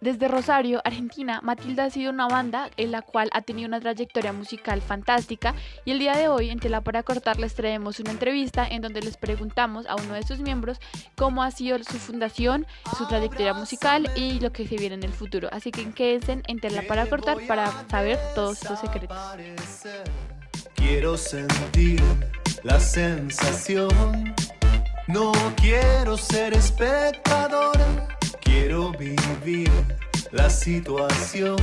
[0.00, 4.32] Desde Rosario, Argentina, Matilda ha sido una banda en la cual ha tenido una trayectoria
[4.32, 5.54] musical fantástica
[5.84, 9.02] y el día de hoy en Tela para Cortar les traemos una entrevista en donde
[9.02, 10.80] les preguntamos a uno de sus miembros
[11.16, 15.12] cómo ha sido su fundación, su trayectoria musical y lo que se viene en el
[15.12, 15.50] futuro.
[15.52, 19.18] Así que quédense en Tela para Cortar para saber todos estos secretos.
[20.76, 22.02] Quiero sentir
[22.62, 24.34] la sensación,
[25.08, 27.76] no quiero ser espectador
[28.50, 29.70] Quiero vivir
[30.32, 31.56] la situación,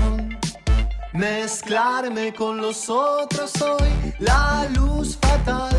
[1.11, 5.75] mezclarme con los otros soy la luz fatal.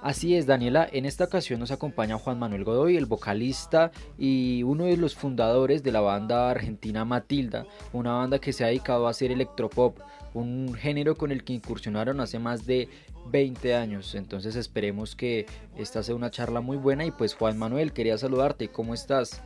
[0.00, 0.88] Así es, Daniela.
[0.90, 5.82] En esta ocasión nos acompaña Juan Manuel Godoy, el vocalista y uno de los fundadores
[5.82, 9.98] de la banda argentina Matilda, una banda que se ha dedicado a hacer electropop,
[10.32, 12.88] un género con el que incursionaron hace más de
[13.26, 14.14] 20 años.
[14.14, 17.04] Entonces esperemos que esta sea una charla muy buena.
[17.04, 18.68] Y pues Juan Manuel, quería saludarte.
[18.68, 19.42] ¿Cómo estás?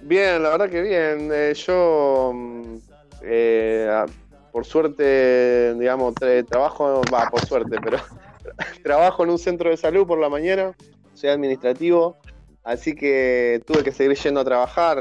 [0.00, 1.30] Bien, la verdad que bien.
[1.32, 2.76] Eh, yo, mm,
[3.22, 4.04] eh,
[4.50, 6.14] por suerte, digamos,
[6.48, 7.98] trabajo, va, por suerte, pero
[8.82, 10.74] trabajo en un centro de salud por la mañana.
[11.14, 12.16] Soy administrativo.
[12.64, 14.98] Así que tuve que seguir yendo a trabajar.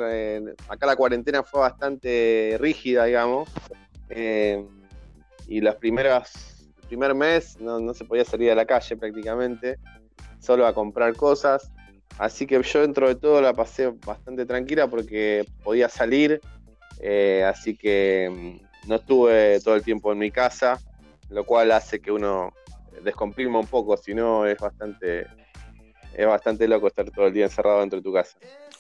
[0.67, 3.49] acá la cuarentena fue bastante rígida, digamos.
[4.09, 4.65] Eh,
[5.47, 6.50] y las primeras
[6.91, 9.77] primer mes no, se podía salir a la calle prácticamente,
[10.39, 11.71] solo a comprar cosas.
[12.17, 16.41] Así que yo dentro de todo la pasé bastante tranquila porque podía salir,
[16.99, 20.81] eh, así que mm, no estuve todo el tiempo en mi casa,
[21.29, 22.51] lo cual hace que uno
[23.01, 25.27] descomprima un poco, si no es bastante,
[26.13, 28.37] es bastante loco estar todo el día encerrado dentro de tu casa.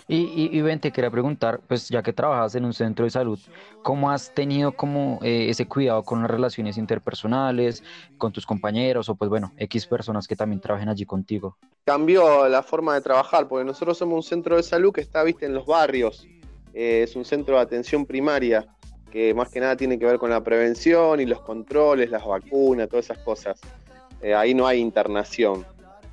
[0.07, 3.39] Y, y, Ben, te quería preguntar, pues ya que trabajas en un centro de salud,
[3.81, 7.83] ¿cómo has tenido como eh, ese cuidado con las relaciones interpersonales,
[8.17, 11.57] con tus compañeros o pues bueno, X personas que también trabajen allí contigo?
[11.85, 15.45] Cambió la forma de trabajar, porque nosotros somos un centro de salud que está, viste,
[15.45, 16.27] en los barrios.
[16.73, 18.67] Eh, es un centro de atención primaria,
[19.11, 22.89] que más que nada tiene que ver con la prevención y los controles, las vacunas,
[22.89, 23.59] todas esas cosas.
[24.21, 25.65] Eh, ahí no hay internación.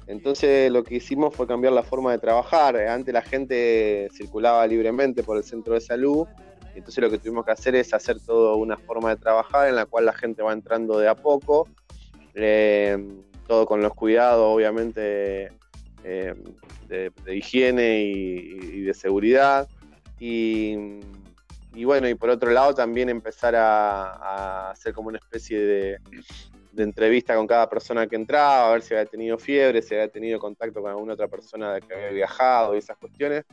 [0.08, 2.76] Entonces lo que hicimos fue cambiar la forma de trabajar.
[2.76, 6.26] Antes la gente circulaba libremente por el centro de salud.
[6.74, 9.84] Entonces lo que tuvimos que hacer es hacer todo una forma de trabajar en la
[9.84, 11.68] cual la gente va entrando de a poco.
[12.34, 12.96] Eh,
[13.46, 15.52] todo con los cuidados, obviamente,
[16.04, 16.34] eh,
[16.88, 19.68] de, higiene y, de seguridad.
[20.18, 20.74] Y,
[21.84, 25.98] bueno, y por otro lado también empezar a hacer como una especie de,
[26.72, 30.08] de entrevista con cada persona que entraba, a ver si había tenido fiebre, si había
[30.08, 33.44] tenido contacto con alguna otra persona que había viajado y esas cuestiones.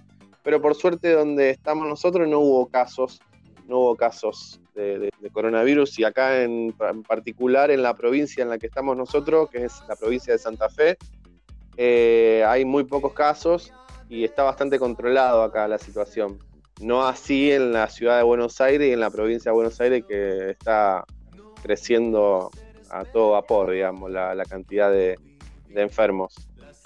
[0.43, 3.19] Pero por suerte donde estamos nosotros no hubo casos,
[3.67, 6.73] no hubo casos de, coronavirus y acá en,
[7.07, 10.69] particular en la provincia en la que estamos nosotros, que es la provincia de Santa
[10.69, 10.97] Fe,
[11.77, 13.73] eh, hay muy pocos casos
[14.07, 16.39] y está bastante controlado acá la situación.
[16.79, 20.03] No así en la ciudad de Buenos Aires y en la provincia de Buenos Aires
[20.07, 21.05] que está
[21.63, 22.51] creciendo
[22.89, 25.19] a todo vapor, digamos, la, cantidad de,
[25.75, 26.35] enfermos.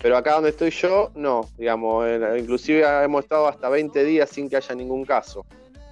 [0.02, 4.56] Pero acá donde estoy yo, no, digamos, inclusive hemos estado hasta 20 días sin que
[4.56, 5.46] haya ningún caso.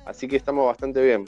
[0.06, 1.26] Así que estamos bastante bien.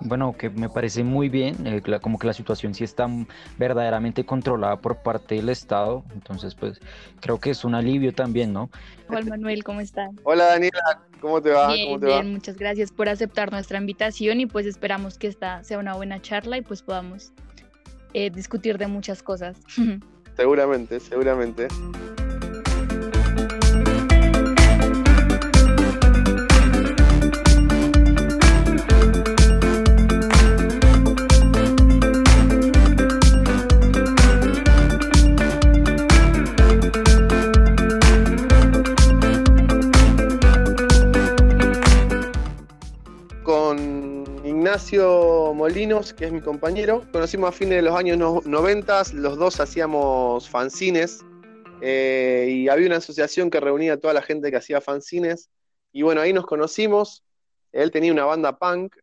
[0.00, 3.08] Bueno, que me parece muy bien, eh, como que la situación sí está
[3.58, 6.80] verdaderamente controlada por parte del Estado, entonces pues
[7.20, 8.70] creo que es un alivio también, ¿no?
[9.08, 10.10] Hola Manuel, ¿cómo estás?
[10.22, 11.72] Hola Daniela, ¿cómo te va?
[11.72, 15.94] Bien, bien, muchas gracias por aceptar nuestra invitación y pues esperamos que esta sea una
[15.94, 17.32] buena charla y pues podamos
[18.12, 19.58] eh, discutir de muchas cosas.
[20.36, 21.68] Seguramente, seguramente.
[44.76, 47.02] Ignacio Molinos, que es mi compañero.
[47.10, 51.24] Conocimos a fines de los años 90, los dos hacíamos fanzines
[51.80, 55.48] eh, y había una asociación que reunía a toda la gente que hacía fanzines.
[55.92, 57.24] Y bueno, ahí nos conocimos.
[57.72, 58.96] Él tenía una banda punk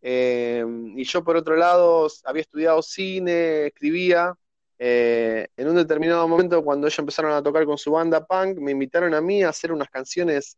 [0.00, 0.64] eh,
[0.96, 4.32] y yo por otro lado había estudiado cine, escribía.
[4.78, 8.70] Eh, en un determinado momento, cuando ellos empezaron a tocar con su banda punk, me
[8.70, 10.56] invitaron a mí a hacer unas canciones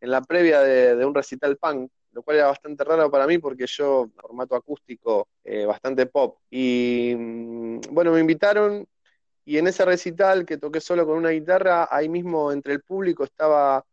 [0.00, 3.66] en la previa de un recital punk lo cual era bastante raro para mí porque
[3.66, 6.38] yo, formato acústico, eh, bastante pop.
[6.50, 8.86] Y mm, bueno, me invitaron
[9.44, 13.24] y en ese recital que toqué solo con una guitarra, ahí mismo entre el público
[13.24, 13.84] estaba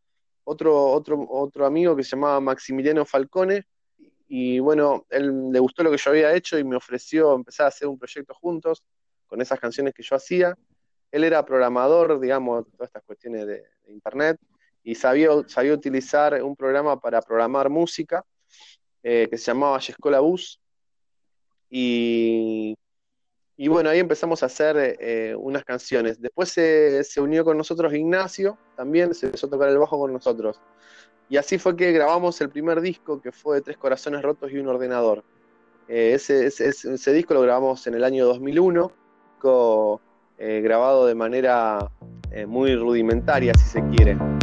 [0.44, 3.66] otro, otro, otro amigo que se llamaba Maximiliano Falcone
[4.28, 7.70] y bueno, él le gustó lo que yo había hecho y me ofreció empezar a
[7.70, 8.84] hacer un proyecto juntos
[9.26, 10.58] con esas canciones que yo hacía.
[11.12, 14.38] Él era programador, digamos, todas estas cuestiones de, internet
[14.88, 18.24] y sabía, sabía utilizar un programa para programar música
[19.04, 20.62] eh, que se llamaba Escola Bus.
[21.70, 22.74] Y,
[23.58, 26.22] y, bueno, ahí empezamos a hacer eh, unas canciones.
[26.22, 30.62] Después se, unió con nosotros Ignacio, también se empezó a tocar el bajo con nosotros.
[31.28, 34.70] Y así fue que grabamos el primer disco, que fue Tres Corazones Rotos y un
[34.70, 35.22] Ordenador.
[35.90, 38.90] Eh, ese, ese, disco lo grabamos en el año 2001,
[39.34, 40.00] disco,
[40.38, 41.92] eh, grabado de manera
[42.48, 44.37] muy rudimentaria, si se quiere.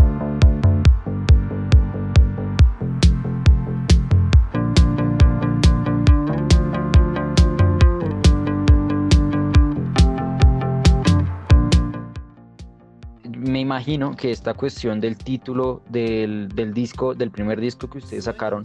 [13.54, 18.64] Me imagino que esta cuestión del título del, disco, del primer disco que ustedes sacaron,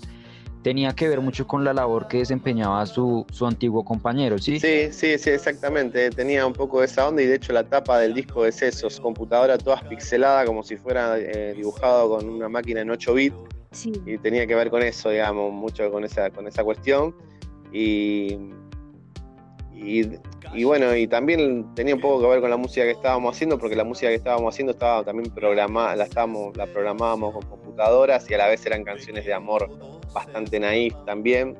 [0.64, 4.60] tenía que ver mucho con la labor que desempeñaba su, antiguo compañero, ¿sí?
[4.60, 6.10] Sí, sí, sí, exactamente.
[6.10, 8.88] Tenía un poco de esa onda y de hecho la tapa del disco es eso,
[9.00, 13.36] computadora toda pixelada como si fuera eh, dibujado con una máquina en 8 bits.
[14.08, 17.14] Y tenía que ver con eso, digamos, mucho con esa, con esa cuestión.
[17.72, 18.40] Y,
[19.82, 23.58] y, bueno, y también tenía un poco que ver con la música que estábamos haciendo,
[23.58, 28.30] porque la música que estábamos haciendo estaba también programada, la, estábamos, la programábamos con computadoras
[28.30, 29.70] y a la vez eran canciones de amor
[30.14, 31.58] bastante naif también.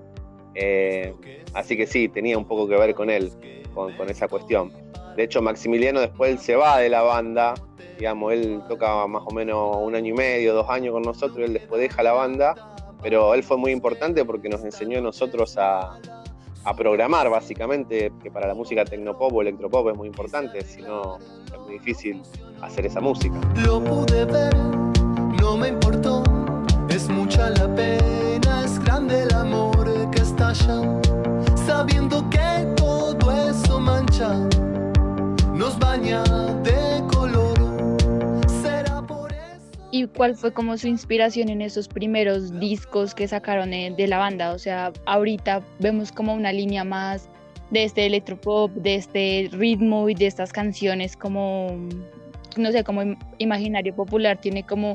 [0.56, 1.14] Eh,
[1.54, 3.32] así que sí, tenía un poco que ver con él,
[3.74, 4.74] con, esa cuestión.
[5.16, 7.54] De hecho, Maximiliano después se va de la banda,
[7.98, 11.54] digamos, él toca más o menos un año y medio, dos años con nosotros, él
[11.54, 12.56] después deja la banda,
[13.02, 16.00] pero él fue muy importante porque nos enseñó a nosotros a,
[16.70, 21.18] a programar básicamente, que para la música tecnopop o electropop es muy importante, si no
[21.18, 22.22] es muy difícil
[22.62, 23.36] hacer esa música.
[23.66, 24.56] Lo pude ver,
[25.42, 26.22] no me importó,
[26.88, 30.22] es mucha la pena, es grande el amor que
[40.00, 44.18] ¿Y cuál fue como su inspiración en esos primeros discos que sacaron eh, de la
[44.18, 44.54] banda?
[44.54, 47.28] O sea, ahorita vemos como una línea más
[47.70, 51.78] de este electropop, de este ritmo y de estas canciones como,
[52.56, 53.02] no sé, como
[53.40, 54.94] imaginario popular, tiene como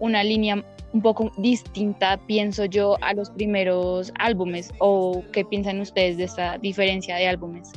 [0.00, 0.62] una línea
[0.92, 4.70] un poco distinta, pienso yo, a los primeros álbumes.
[4.80, 7.72] ¿O qué piensan ustedes de esta diferencia de álbumes?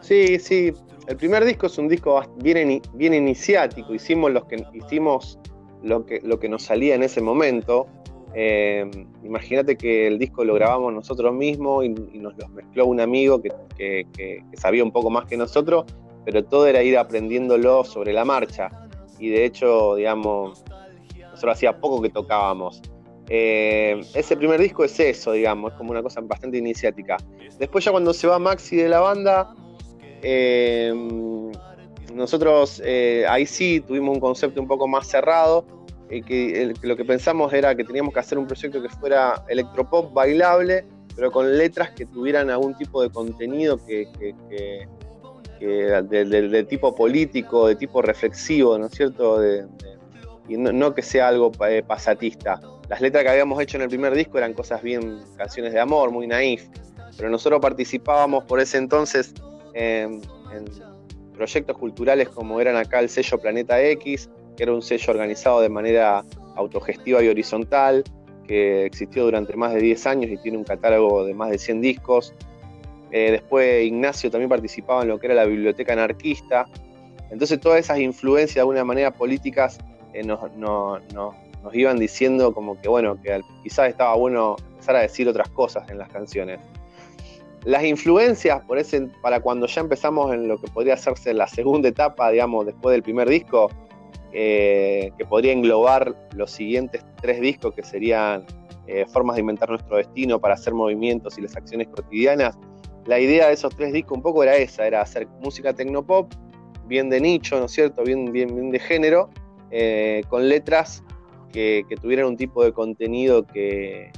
[0.00, 0.72] Sí, sí.
[1.08, 3.92] El primer disco es un disco bien, bien iniciático.
[3.92, 5.40] Hicimos los que hicimos
[5.84, 7.86] lo que, lo que nos salía en ese momento.
[8.34, 8.90] Eh,
[9.22, 14.06] imagínate que el disco lo grabamos nosotros mismos y, nos lo mezcló un amigo que,
[14.54, 15.84] sabía un poco más que nosotros,
[16.24, 18.70] pero todo era ir aprendiéndolo sobre la marcha.
[19.20, 20.64] Y de hecho, digamos,
[21.20, 22.82] nosotros hacía poco que tocábamos.
[23.28, 27.16] Eh, ese primer disco es eso, digamos, es como una cosa bastante iniciática.
[27.58, 29.54] Después ya cuando se va Maxi de la banda,
[30.22, 30.92] eh,
[32.14, 35.66] nosotros eh, ahí sí tuvimos un concepto un poco más cerrado,
[36.10, 40.12] y que lo que pensamos era que teníamos que hacer un proyecto que fuera electropop
[40.12, 40.84] bailable,
[41.16, 44.08] pero con letras que tuvieran algún tipo de contenido que,
[45.60, 49.40] de, tipo político, de tipo reflexivo, ¿no es cierto?
[50.46, 52.60] y no, que sea algo eh, pasatista.
[52.88, 56.10] Las letras que habíamos hecho en el primer disco eran cosas bien, canciones de amor,
[56.10, 56.68] muy naif,
[57.16, 59.32] pero nosotros participábamos por ese entonces
[59.72, 60.20] en
[61.34, 65.68] proyectos culturales como eran acá el sello Planeta X, que era un sello organizado de
[65.68, 66.24] manera
[66.56, 68.04] autogestiva y horizontal,
[68.46, 71.80] que existió durante más de 10 años y tiene un catálogo de más de 100
[71.80, 72.34] discos.
[73.10, 76.66] Eh, después Ignacio también participaba en lo que era la biblioteca anarquista.
[77.30, 79.78] Entonces todas esas influencias de alguna manera políticas
[80.12, 80.50] eh, nos,
[81.72, 85.98] iban diciendo como que bueno, que quizás estaba bueno empezar a decir otras cosas en
[85.98, 86.60] las canciones.
[87.64, 91.88] Las influencias, por ese, para cuando ya empezamos en lo que podría hacerse la segunda
[91.88, 93.70] etapa, digamos, después del primer disco,
[94.32, 98.44] eh, que podría englobar los siguientes tres discos, que serían
[98.86, 102.58] eh, formas de inventar nuestro destino para hacer movimientos y las acciones cotidianas.
[103.06, 106.34] La idea de esos tres discos un poco era esa, era hacer música tecnopop,
[106.86, 108.02] bien de nicho, ¿no es cierto?
[108.02, 109.30] Bien, bien, bien de género,
[109.70, 111.02] eh, con letras
[111.50, 114.10] que, que, tuvieran un tipo de contenido que,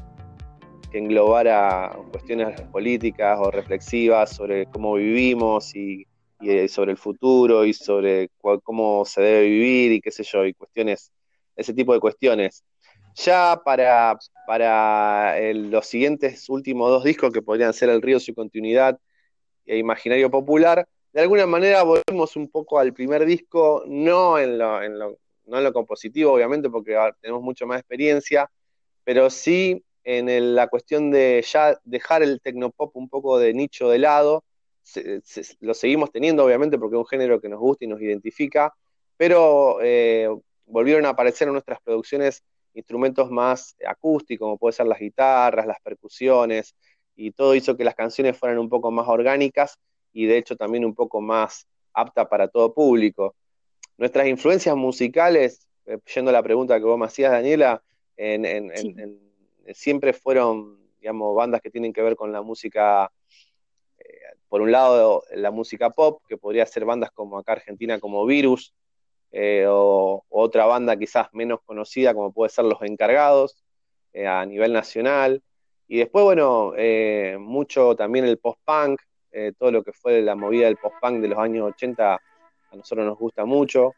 [0.97, 6.07] que englobara cuestiones políticas o reflexivas sobre cómo vivimos y,
[6.41, 8.31] eh, sobre el futuro y sobre
[8.63, 11.13] cómo se debe vivir y qué sé yo, y cuestiones,
[11.55, 12.65] ese tipo de cuestiones.
[13.15, 18.99] Ya para, para los siguientes últimos dos discos que podrían ser El río, su continuidad
[19.67, 24.83] e Imaginario Popular, de alguna manera volvemos un poco al primer disco, no en lo,
[24.83, 28.51] en lo, no en lo compositivo, obviamente, porque tenemos mucho más experiencia,
[29.05, 33.99] pero sí en la cuestión de ya dejar el tecnopop un poco de nicho de
[33.99, 34.45] lado.
[35.61, 38.73] lo seguimos teniendo, obviamente, porque es un género que nos gusta y nos identifica,
[39.17, 40.29] pero eh,
[40.65, 42.45] volvieron a aparecer en nuestras producciones
[42.75, 46.77] instrumentos más acústicos, como puede ser las guitarras, las percusiones,
[47.17, 49.77] y todo hizo que las canciones fueran un poco más orgánicas
[50.13, 53.35] y de hecho también un poco más apta para todo público.
[53.99, 57.83] Nuestras influencias musicales, eh, yendo a la pregunta que vos me hacías, Daniela,
[59.75, 63.11] siempre fueron, digamos, bandas que tienen que ver con la música,
[63.99, 64.05] eh,
[64.49, 68.75] por un lado, la música pop, que podría ser bandas como acá Argentina, como Virus,
[69.33, 73.63] eh, o, otra banda quizás menos conocida, como puede ser Los Encargados,
[74.27, 75.43] a nivel nacional.
[75.89, 76.73] Y después, bueno,
[77.39, 78.99] mucho también el post-punk,
[79.59, 83.19] todo lo que fue la movida del post-punk de los años 80, a nosotros nos
[83.19, 83.93] gusta mucho.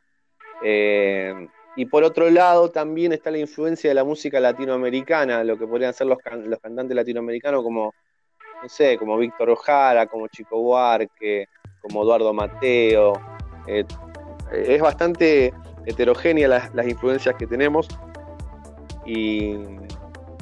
[1.78, 5.94] Y por otro lado también está la influencia de la música latinoamericana, lo que podrían
[5.94, 7.94] ser los, los cantantes latinoamericanos como,
[8.60, 11.46] no sé, como Víctor Ojara, como Chico Buarque,
[11.80, 13.12] como Eduardo Mateo.
[13.68, 13.84] Eh,
[14.50, 15.54] es bastante
[15.86, 17.86] heterogénea las, influencias que tenemos
[19.06, 19.52] y,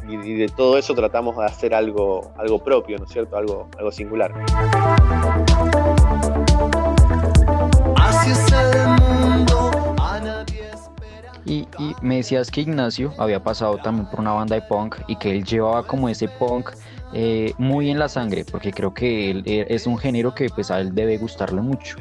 [0.06, 3.36] de todo eso tratamos de hacer algo, algo propio, ¿no es cierto?
[3.36, 4.32] Algo, algo singular.
[11.46, 11.66] Y,
[12.02, 15.44] me decías que Ignacio había pasado también por una banda de punk y que él
[15.44, 16.70] llevaba como ese punk
[17.12, 20.80] eh, muy en la sangre, porque creo que eh, es un género que pues a
[20.80, 21.96] él debe gustarle mucho.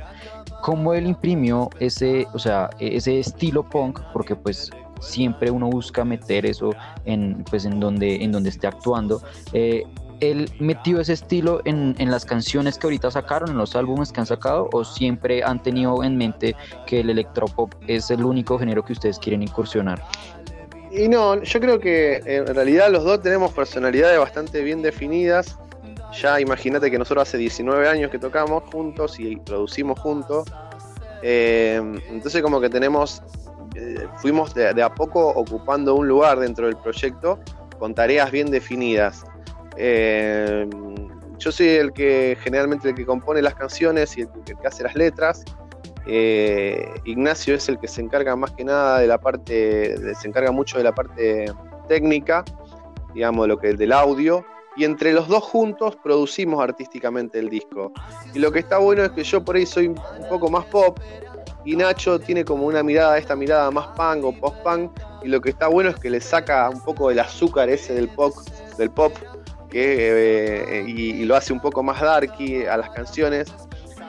[0.61, 3.99] ¿Cómo él imprimió ese, o sea, ese estilo punk?
[4.13, 6.71] Porque pues siempre uno busca meter eso
[7.05, 9.21] en, pues, en, donde, en donde esté actuando.
[9.53, 9.83] Eh,
[10.19, 14.25] él metió ese estilo en, las canciones que ahorita sacaron, en los álbumes que han
[14.25, 16.55] sacado, o siempre han tenido en mente
[16.85, 20.01] que el electropop es el único género que ustedes quieren incursionar?
[20.91, 25.57] Y no, yo creo que en realidad los dos tenemos personalidades bastante bien definidas.
[26.21, 30.45] Ya imagínate que nosotros hace 19 años que tocamos juntos y producimos juntos.
[31.21, 33.21] Eh, entonces como que tenemos,
[33.75, 37.39] eh, fuimos de a poco ocupando un lugar dentro del proyecto
[37.77, 39.25] con tareas bien definidas.
[39.77, 40.67] Eh,
[41.37, 44.95] yo soy el que generalmente el que compone las canciones y el, que hace las
[44.95, 45.43] letras.
[46.07, 50.51] Eh, Ignacio es el que se encarga más que nada de la parte, se encarga
[50.51, 51.45] mucho de la parte
[51.87, 52.45] técnica,
[53.13, 54.45] digamos, lo que del audio.
[54.77, 57.93] Y entre los dos juntos producimos artísticamente el disco.
[58.33, 59.95] Y lo que está bueno es que yo por ahí soy un
[60.29, 60.99] poco más pop
[61.63, 64.91] y Nacho tiene como una mirada, esta mirada más punk o post-punk.
[65.23, 68.09] Y lo que está bueno es que le saca un poco del azúcar ese del
[68.09, 68.33] pop,
[68.77, 69.13] del pop
[69.77, 73.53] eh, y, lo hace un poco más darky a las canciones.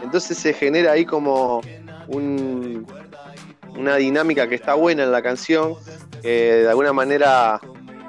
[0.02, 1.60] Entonces se genera ahí como
[2.08, 5.74] una dinámica que está buena en la canción,
[6.22, 7.60] de alguna manera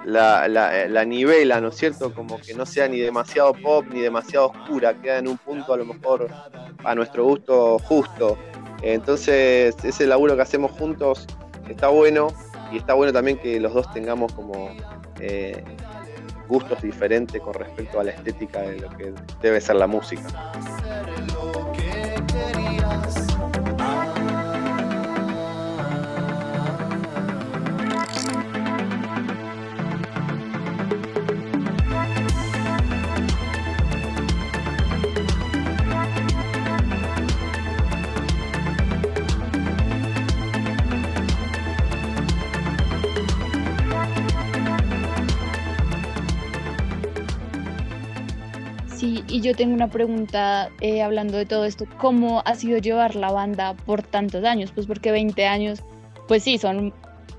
[0.08, 2.14] la, nivela, ¿no es cierto?
[2.14, 5.78] Como que no sea ni demasiado pop ni demasiado oscura, queda en un punto a
[5.78, 6.30] lo mejor
[6.84, 8.38] a nuestro gusto justo.
[8.82, 11.28] Entonces ese laburo que hacemos juntos
[11.68, 12.28] está bueno
[12.72, 14.70] y está bueno también que los dos tengamos como
[15.20, 15.64] eh,
[16.48, 20.24] gustos diferentes con respecto a la estética de lo que debe ser la música.
[49.38, 53.32] Y yo tengo una pregunta eh, hablando de todo esto, ¿cómo ha sido llevar la
[53.32, 54.72] banda por tantos años?
[54.72, 55.84] Pues porque 20 años,
[56.28, 56.92] pues sí, son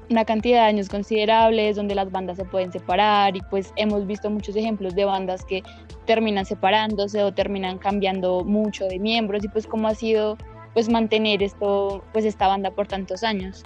[0.09, 4.31] una cantidad de años considerables donde las bandas se pueden separar y pues hemos visto
[4.31, 5.65] muchos ejemplos de bandas que
[6.07, 10.39] terminan separándose o terminan cambiando mucho de miembros y pues cómo ha sido
[10.75, 13.65] pues mantener esto pues esta banda por tantos años.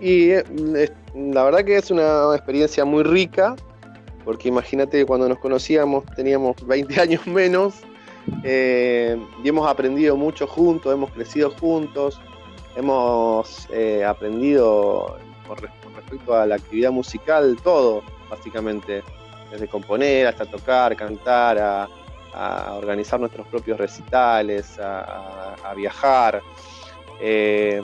[0.00, 3.54] Y eh, la verdad que es una experiencia muy rica
[4.26, 7.76] porque imagínate cuando nos conocíamos teníamos 20 años menos
[8.42, 12.20] eh, y hemos aprendido mucho juntos, hemos crecido juntos,
[12.74, 15.16] hemos eh, aprendido
[15.46, 15.56] con,
[15.94, 19.04] respecto a la actividad musical todo, básicamente,
[19.52, 21.88] desde componer hasta tocar, cantar, a,
[22.74, 26.42] organizar nuestros propios recitales, a, viajar.
[27.20, 27.80] Eh,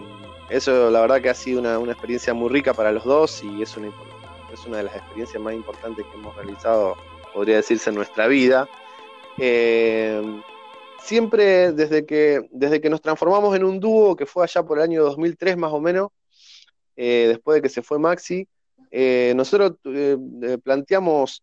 [0.50, 3.62] eso la verdad que ha sido una, una experiencia muy rica para los dos y
[3.62, 3.86] es una
[4.52, 6.96] es una de las experiencias más importantes que hemos realizado,
[7.32, 8.68] podría decirse, en nuestra vida.
[9.38, 10.22] Eh,
[11.02, 14.84] siempre desde que, desde que nos transformamos en un dúo, que fue allá por el
[14.84, 16.08] año 2003 más o menos,
[16.96, 18.46] eh, después de que se fue Maxi,
[18.90, 19.78] eh, nosotros
[20.62, 21.42] planteamos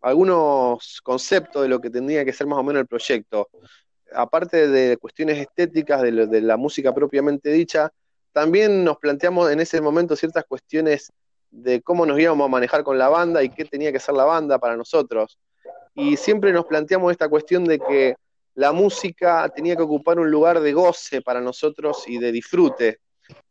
[0.00, 3.48] algunos conceptos de lo que tendría que ser más o menos el proyecto.
[4.12, 7.92] Aparte de cuestiones estéticas de, de la música propiamente dicha,
[8.32, 11.12] también nos planteamos en ese momento ciertas cuestiones
[11.50, 14.24] de cómo nos íbamos a manejar con la banda y qué tenía que ser la
[14.24, 15.38] banda para nosotros.
[15.94, 18.16] Y siempre nos planteamos esta cuestión de que
[18.54, 22.98] la música tenía que ocupar un lugar de goce para nosotros y de disfrute,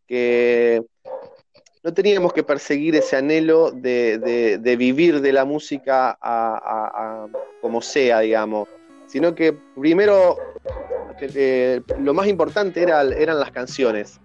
[0.05, 0.81] que
[1.83, 6.17] no teníamos que perseguir ese anhelo de, vivir de la música
[7.61, 8.67] como sea, digamos,
[9.05, 10.37] sino que primero
[11.21, 14.19] eh, lo más importante era, eran las canciones.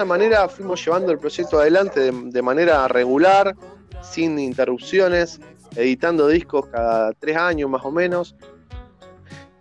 [0.00, 3.54] Esa manera fuimos llevando el proyecto adelante de, manera regular,
[4.00, 5.38] sin interrupciones,
[5.76, 8.34] editando discos cada tres años más o menos.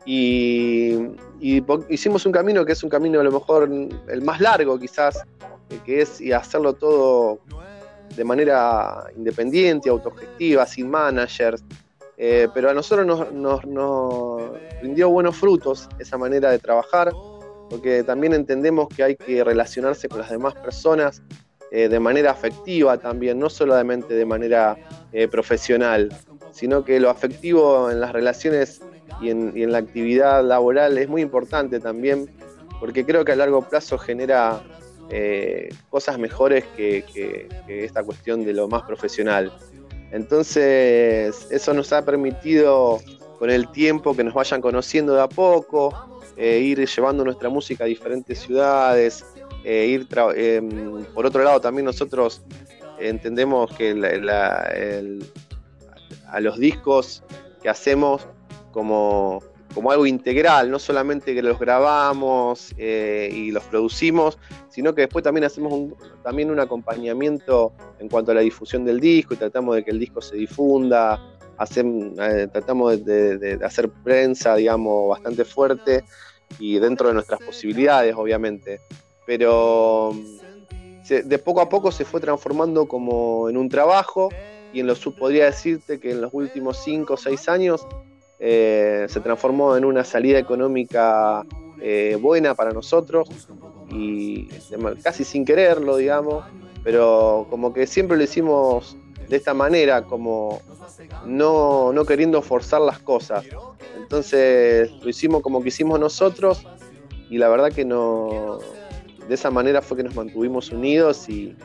[0.06, 0.96] Y,
[1.90, 3.70] hicimos un camino que es un camino a lo mejor
[4.08, 5.26] el más largo quizás,
[5.70, 7.40] eh, que es y hacerlo todo
[8.16, 11.62] de manera independiente, autogestiva, sin managers.
[12.16, 14.42] Eh, pero a nosotros nos, nos
[14.82, 17.12] rindió buenos frutos esa manera de trabajar
[17.70, 21.22] porque también entendemos que hay que relacionarse con las demás personas
[21.72, 24.76] eh, de manera afectiva también, no solamente de manera
[25.14, 26.10] eh, profesional,
[26.52, 28.82] sino que lo afectivo en las relaciones
[29.22, 32.30] y en, la actividad laboral es muy importante también,
[32.80, 34.64] porque creo que a largo plazo genera
[35.12, 39.52] eh, cosas mejores que, que esta cuestión de lo más profesional.
[40.12, 43.00] Entonces, eso nos ha permitido
[43.38, 47.84] con el tiempo que nos vayan conociendo de a poco, eh, ir llevando nuestra música
[47.84, 49.26] a diferentes ciudades,
[49.66, 52.42] eh, ir em, por otro lado también nosotros
[52.98, 53.92] entendemos que
[56.28, 57.24] a los discos
[57.62, 58.26] que hacemos
[58.72, 64.38] como, como algo integral, no solamente que los grabamos eh, y los producimos,
[64.70, 69.02] sino que después también hacemos un, también un acompañamiento en cuanto a la difusión del
[69.02, 71.22] disco y tratamos de que el disco se difunda,
[72.54, 76.06] tratamos de, hacer prensa, digamos, bastante fuerte
[76.58, 78.82] y dentro de nuestras posibilidades, obviamente.
[79.26, 80.14] Pero
[81.10, 84.30] de poco a poco se fue transformando como en un trabajo
[84.74, 87.88] y en lo podría decirte que en los últimos 5 o 6 años
[88.40, 91.46] eh, se transformó en una salida económica
[91.82, 93.30] eh, buena para nosotros
[93.92, 94.48] y
[95.02, 96.46] casi sin quererlo, digamos,
[96.84, 100.62] pero como que siempre lo hicimos de esta manera, como
[101.26, 103.46] no, no queriendo forzar las cosas.
[104.10, 106.66] Entonces lo hicimos como que hicimos nosotros
[107.30, 108.58] y la verdad que no,
[109.28, 111.56] de esa manera fue que nos mantuvimos unidos y,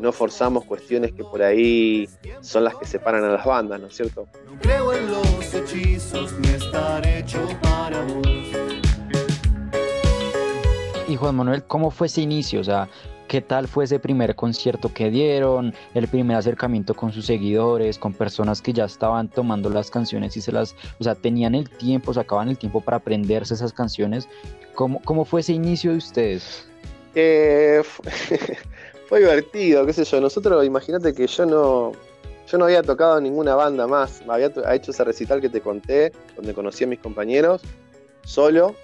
[0.00, 2.08] no forzamos cuestiones que por ahí
[2.40, 4.26] son las que separan a las bandas, ¿no es cierto?
[4.60, 8.26] creo en los hechizos estar hecho para vos.
[11.06, 12.60] Y Juan Manuel, ¿cómo fue ese inicio?
[12.60, 12.88] O sea,
[13.32, 15.72] ¿Qué tal fue ese primer concierto que dieron?
[15.94, 20.42] El primer acercamiento con sus seguidores, con personas que ya estaban tomando las canciones y
[20.42, 24.28] se las, o sea, tenían el tiempo, sacaban el tiempo para aprenderse esas canciones.
[24.74, 26.68] ¿Cómo, cómo fue ese inicio de ustedes?
[27.14, 27.80] Eh,
[29.08, 30.20] fue, divertido, qué sé yo.
[30.20, 31.92] Nosotros, imagínate que yo no,
[32.46, 34.22] yo no había tocado ninguna banda más.
[34.28, 37.62] Había hecho ese recital que te conté, donde conocí a mis compañeros,
[38.26, 38.74] solo.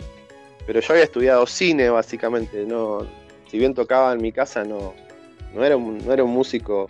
[0.67, 2.65] Pero yo había estudiado cine, básicamente.
[2.65, 3.07] No,
[3.51, 4.95] si bien tocaba en mi casa, no,
[5.55, 6.89] no, era, un, no era un músico,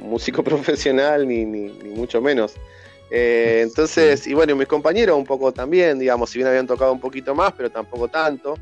[0.00, 2.54] un músico profesional, ni, ni, mucho menos.
[3.10, 7.00] Eh, entonces, y bueno, mis compañeros un poco también, digamos, si bien habían tocado un
[7.00, 8.56] poquito más, pero tampoco tanto.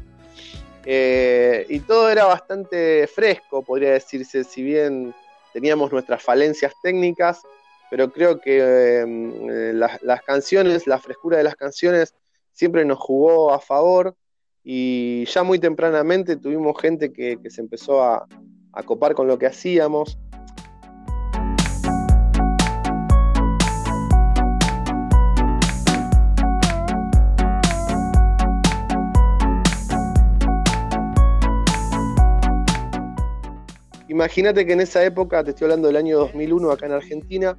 [0.84, 5.14] Eh, y todo era bastante fresco, podría decirse, si bien
[5.52, 7.42] teníamos nuestras falencias técnicas,
[7.88, 12.14] pero creo que eh, las canciones, la frescura de las canciones
[12.52, 14.16] siempre nos jugó a favor
[14.64, 18.26] y ya muy tempranamente tuvimos gente que, se empezó a,
[18.72, 20.18] a copar con lo que hacíamos.
[34.08, 37.58] Imagínate que en esa época, te estoy hablando del año 2001 acá en Argentina,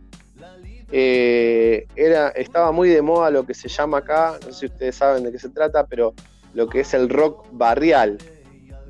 [0.91, 4.95] eh, era, estaba muy de moda lo que se llama acá, no sé si ustedes
[4.95, 6.13] saben de qué se trata, pero
[6.53, 8.17] lo que es el rock barrial.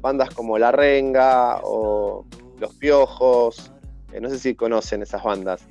[0.02, 2.26] Bandas como La Renga o
[2.60, 3.72] Los Piojos,
[4.12, 5.66] eh, no sé si conocen esas bandas.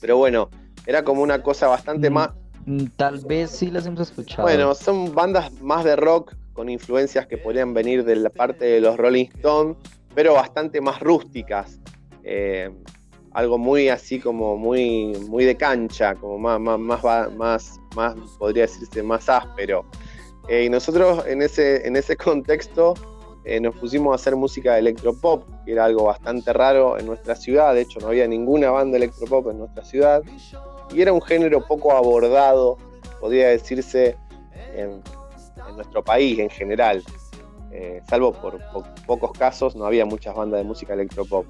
[0.00, 0.50] Pero bueno,
[0.86, 2.30] era como una cosa bastante Mm, más...
[2.66, 4.42] Mm, Tal vez sí las hemos escuchado.
[4.42, 8.80] Bueno, son bandas más de rock con influencias que podrían venir de la parte de
[8.80, 9.76] los Rolling Stones,
[10.14, 11.80] pero bastante más rústicas.
[12.22, 12.70] Eh,
[13.32, 19.02] algo muy así como muy, muy de cancha, como más, más, más, más podría decirse
[19.02, 19.84] más áspero.
[20.48, 22.94] Eh, y nosotros en ese, en ese contexto
[23.44, 27.34] eh, nos pusimos a hacer música de electropop, que era algo bastante raro en nuestra
[27.36, 30.22] ciudad, de hecho no había ninguna banda electropop en nuestra ciudad,
[30.92, 32.78] y era un género poco abordado,
[33.20, 34.16] podría decirse,
[34.74, 35.02] en,
[35.76, 37.02] nuestro país en general.
[37.72, 41.46] Eh, salvo por po- pocos casos, no había muchas bandas de música electropop.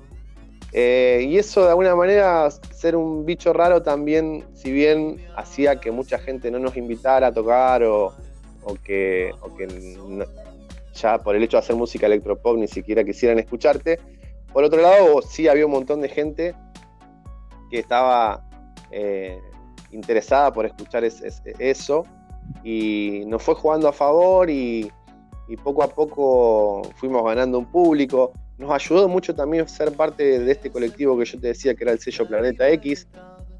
[0.72, 6.18] Y eso de alguna manera, ser un bicho raro también, si bien hacía que mucha
[6.18, 8.12] gente no nos invitara a tocar o,
[8.64, 9.66] o que, o que
[10.94, 13.98] ya por el hecho de hacer música electropop ni siquiera quisieran escucharte,
[14.52, 16.54] por otro lado sí había un montón de gente
[17.70, 18.44] que estaba
[18.90, 19.38] eh,
[19.90, 22.04] interesada por escuchar es- es- eso
[22.62, 24.90] y nos fue jugando a favor y,
[25.48, 28.32] y poco a poco fuimos ganando un público.
[28.58, 31.92] Nos ayudó mucho también ser parte de este colectivo que yo te decía que era
[31.92, 33.08] el sello Planeta X,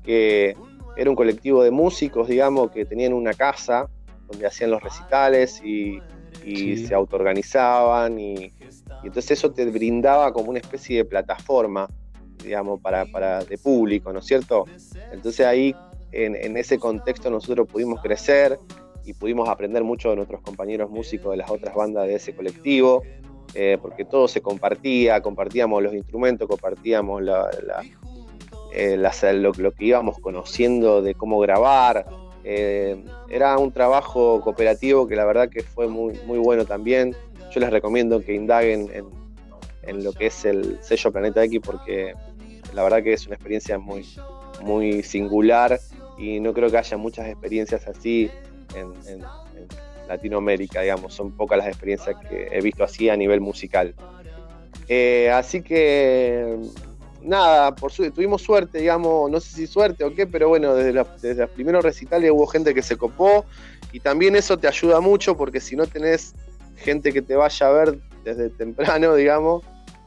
[0.04, 0.54] que
[0.96, 3.88] era un colectivo de músicos, digamos, que tenían una casa
[4.34, 6.02] donde hacían los recitales y,
[6.42, 6.86] y Sí.
[6.88, 8.34] se autoorganizaban y,
[9.02, 11.88] y entonces eso te brindaba como una especie de plataforma,
[12.42, 14.68] digamos, para, para de público, ¿no es cierto?
[15.10, 15.74] Entonces ahí,
[16.12, 18.58] en, en ese contexto, nosotros pudimos crecer
[19.04, 23.04] y pudimos aprender mucho de nuestros compañeros músicos de las otras bandas de ese colectivo,
[23.54, 27.84] eh, porque todo se compartía, compartíamos los instrumentos, compartíamos la- la-
[28.72, 32.06] eh, las- lo, lo que íbamos conociendo de cómo grabar.
[32.44, 37.16] Eh, era un trabajo cooperativo que la verdad que fue muy, muy bueno también.
[37.50, 39.06] Yo les recomiendo que indaguen en,
[39.82, 42.14] en lo que es el sello Planeta X porque
[42.74, 44.04] la verdad que es una experiencia muy,
[44.62, 45.80] muy singular
[46.18, 48.30] y no creo que haya muchas experiencias así
[48.74, 49.24] en,
[50.06, 53.94] Latinoamérica, digamos, son pocas las experiencias que he visto así a nivel musical.
[54.86, 56.58] Eh, así que
[57.24, 60.92] nada, por su- tuvimos suerte, digamos, no sé si suerte o qué, pero bueno, desde,
[60.92, 63.44] la- desde los primeros recitales hubo gente que se copó
[63.92, 66.34] y también eso te ayuda mucho porque si no tenés
[66.76, 69.62] gente que te vaya a ver desde temprano, digamos,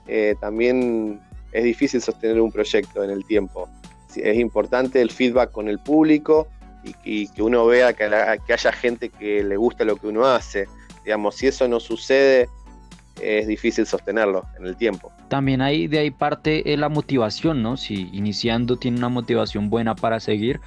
[0.08, 1.19] eh, también
[1.51, 3.67] es difícil sostener un proyecto en el tiempo.
[4.15, 6.47] Es importante el feedback con el público
[7.03, 8.10] y, que uno vea que,
[8.45, 10.67] que haya gente que le gusta lo que uno hace.
[11.03, 12.49] Digamos, si eso no sucede,
[13.21, 15.12] es difícil sostenerlo en el tiempo.
[15.27, 17.77] También hay, de ahí parte eh, la motivación, ¿no?
[17.77, 20.60] Si iniciando tiene una motivación buena para seguir,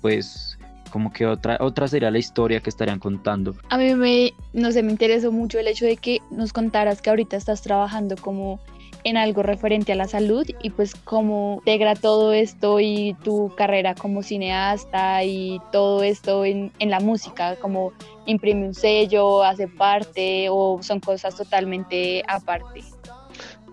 [0.00, 0.58] pues
[0.90, 3.56] como que otra, otra sería la historia que estarían contando.
[3.68, 7.10] A mí me, no sé, me interesó mucho el hecho de que nos contaras que
[7.10, 8.60] ahorita estás trabajando como
[9.04, 13.94] en algo referente a la salud y pues cómo integra todo esto y tu carrera
[13.94, 17.92] como cineasta y todo esto en, la música, como
[18.26, 22.82] imprime un sello, hace parte o son cosas totalmente aparte.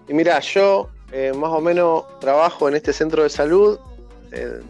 [0.08, 3.80] Y mira, yo eh, más o menos trabajo en este centro de salud.
[4.32, 4.62] eh,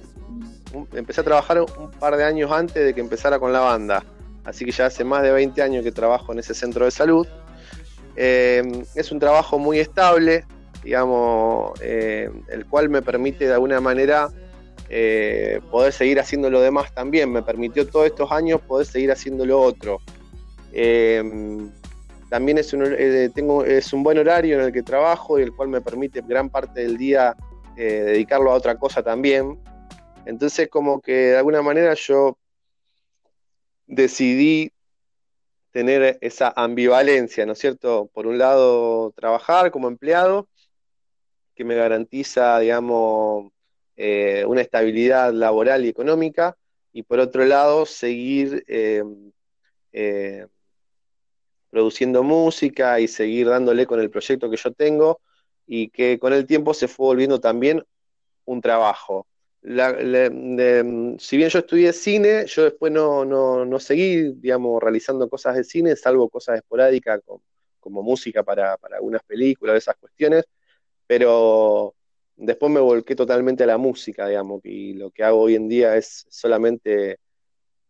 [0.93, 4.03] empecé a trabajar un par de años antes de que empezara con la banda.
[4.43, 7.27] Así que ya hace más de 20 años que trabajo en ese centro de salud.
[8.15, 10.45] Eh, es un trabajo muy estable,
[10.83, 14.29] digamos, eh, el cual me permite de alguna manera
[14.93, 17.31] eh, poder seguir haciendo lo demás también.
[17.31, 20.01] Me permitió todos estos años poder seguir haciendo lo otro.
[20.73, 21.23] Eh,
[22.29, 25.55] también es un, eh, tengo, es un buen horario en el que trabajo y el
[25.55, 27.35] cual me permite gran parte del día
[27.75, 29.57] dedicarlo a otra cosa también.
[30.25, 32.37] Entonces como que de alguna manera yo
[33.87, 34.71] decidí
[35.71, 38.09] tener esa ambivalencia, ¿no es cierto?
[38.13, 40.47] Por un lado, trabajar como empleado,
[41.55, 43.51] que me garantiza, digamos,
[43.95, 46.57] eh, una estabilidad laboral y económica,
[46.93, 49.03] y por otro lado, seguir eh,
[49.93, 50.47] eh,
[51.69, 55.21] produciendo música y seguir dándole con el proyecto que yo tengo,
[55.65, 57.83] y que con el tiempo se fue volviendo también
[58.45, 59.25] un trabajo.
[59.63, 59.91] La-
[61.19, 65.63] si bien yo estudié cine, yo después no, no, no seguí, digamos, realizando cosas de
[65.63, 67.21] cine, salvo cosas esporádicas
[67.79, 70.45] como, música para, para algunas películas, esas cuestiones,
[71.07, 71.95] pero
[72.37, 75.95] después me volqué totalmente a la música, digamos, y lo que hago hoy en día
[75.97, 77.19] es solamente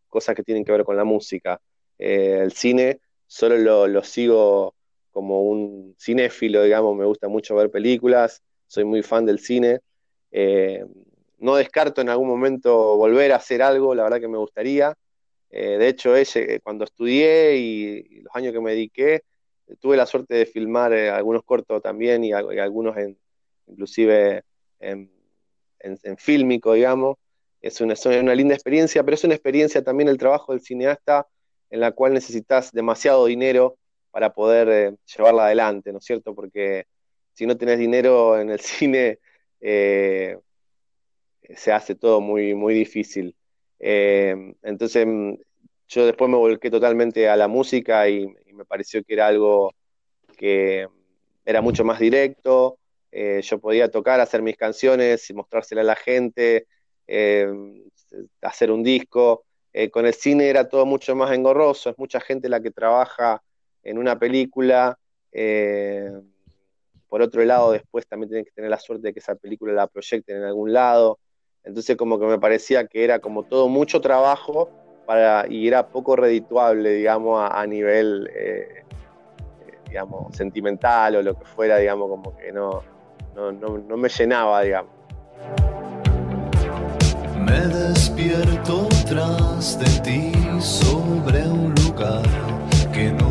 [0.07, 1.61] cosas que tienen que ver con la música.
[1.97, 4.75] Eh, el cine solo lo, lo sigo
[5.11, 9.79] como un cinéfilo, digamos, me gusta mucho ver películas, soy muy fan del cine.
[10.31, 10.85] Eh,
[11.41, 14.95] no descarto en algún momento volver a hacer algo, la verdad que me gustaría.
[15.49, 19.23] Eh, de hecho, ese, cuando estudié y, los años que me dediqué,
[19.79, 23.17] tuve la suerte de filmar eh, algunos cortos también y, al- y algunos en,
[23.67, 24.43] inclusive
[24.79, 25.11] en,
[25.79, 27.17] en, fílmico, digamos.
[27.61, 31.27] es una, es una linda experiencia, pero es una experiencia también el trabajo del cineasta
[31.69, 33.77] en la cual necesitas demasiado dinero
[34.11, 36.35] para poder eh, llevarla adelante, ¿no es cierto?
[36.35, 36.85] Porque
[37.33, 39.19] si no tenés dinero en el cine,
[39.61, 40.37] eh,
[41.55, 43.35] se hace todo muy, muy difícil.
[43.79, 45.33] Eh, entonces, mm,
[45.87, 49.73] yo después me volqué totalmente a la música y, me pareció que era algo
[50.37, 50.87] que
[51.45, 52.77] era mucho más directo.
[53.11, 56.67] yo podía tocar, hacer mis canciones y mostrárselas a la gente,
[58.41, 59.45] hacer un disco.
[59.91, 63.41] con el cine era todo mucho más engorroso, es mucha gente la que trabaja
[63.83, 64.97] en una película.
[65.31, 66.11] Eh,
[67.07, 69.87] por otro lado, después también tienen que tener la suerte de que esa película la
[69.87, 71.19] proyecten en algún lado.
[71.63, 74.69] Entonces como que me parecía que era como todo mucho trabajo
[75.05, 78.83] para, y era poco redituable, digamos, a, nivel, eh,
[79.67, 82.81] eh, digamos, sentimental o lo que fuera, digamos, como que no,
[83.35, 84.91] no, no, no me llenaba, digamos.
[87.37, 92.21] Me despierto tras de ti sobre un lugar
[92.93, 93.30] que no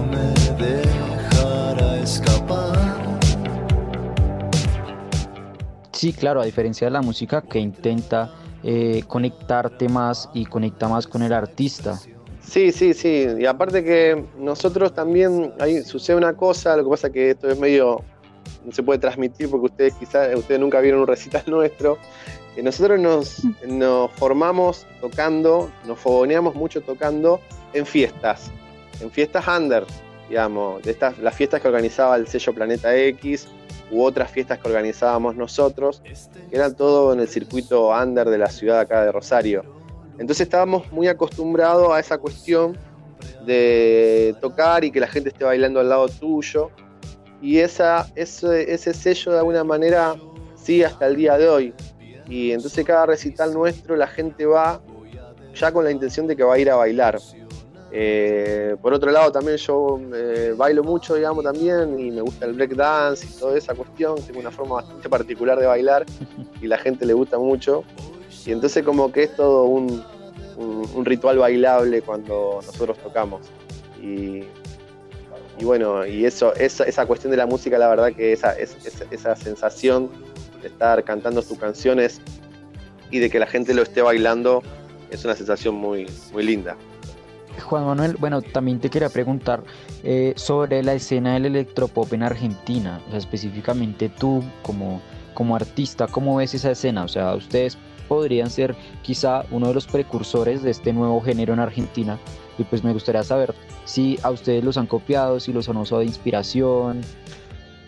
[6.00, 8.32] Sí, claro, a diferencia de la música que intenta
[8.62, 12.00] eh, conectarte más y conecta más con el artista.
[12.40, 13.26] Sí, sí, sí.
[13.38, 17.58] Y aparte que nosotros también, ahí sucede una cosa, lo que pasa que esto es
[17.58, 18.02] medio,
[18.64, 21.98] no se puede transmitir porque ustedes quizás, ustedes nunca vieron un recital nuestro.
[22.62, 27.42] nosotros nos, nos formamos tocando, nos fogoneamos mucho tocando
[27.74, 28.50] en fiestas
[29.02, 29.84] en fiestas under,
[30.30, 33.48] digamos, de estas, las fiestas que organizaba el sello Planeta X
[33.90, 38.48] u otras fiestas que organizábamos nosotros, que eran todo en el circuito under de la
[38.48, 39.64] ciudad acá de Rosario.
[40.18, 42.76] Entonces estábamos muy acostumbrados a esa cuestión
[43.44, 46.70] de tocar y que la gente esté bailando al lado tuyo.
[47.40, 50.14] Y esa, ese, ese sello de alguna manera
[50.54, 51.74] sigue hasta el día de hoy.
[52.28, 54.80] Y entonces cada recital nuestro la gente va
[55.54, 57.18] ya con la intención de que va a ir a bailar.
[57.92, 62.52] Eh, por otro lado, también yo eh, bailo mucho, digamos, también, y me gusta el
[62.52, 64.16] break dance y toda esa cuestión.
[64.22, 66.06] Tengo una forma bastante particular de bailar
[66.60, 67.84] y la gente le gusta mucho.
[68.46, 70.04] Y entonces como que es todo un,
[71.04, 73.42] ritual bailable cuando nosotros tocamos.
[74.00, 74.44] Y,
[75.62, 78.54] bueno, y eso, esa, cuestión de la música, la verdad que esa,
[79.36, 80.10] sensación
[80.62, 82.20] de estar cantando tus canciones
[83.10, 84.62] y de que la gente lo esté bailando
[85.10, 86.76] es una sensación muy linda.
[87.62, 89.62] Juan Manuel, bueno, también te quería preguntar
[90.02, 95.00] eh, sobre la escena del electropop en Argentina, o sea, específicamente tú como,
[95.34, 97.04] como artista, ¿cómo ves esa escena?
[97.04, 101.60] O sea, ustedes podrían ser quizá uno de los precursores de este nuevo género en
[101.60, 102.18] Argentina
[102.58, 106.00] y pues me gustaría saber si a ustedes los han copiado, si los han usado
[106.00, 107.02] de inspiración.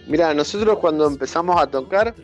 [0.06, 2.14] Mira, nosotros cuando empezamos a tocar,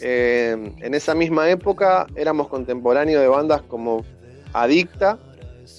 [0.00, 4.04] eh, en esa misma época éramos contemporáneos de bandas como
[4.52, 5.18] Adicta,